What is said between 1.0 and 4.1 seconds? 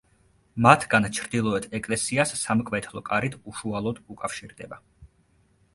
ჩრდილოეთ ეკლესიას სამკვეთლო კარით უშუალოდ